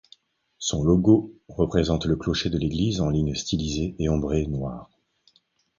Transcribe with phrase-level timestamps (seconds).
[0.57, 4.89] Son logo représente le clocher de l'église en lignes stylisées et ombrées noires.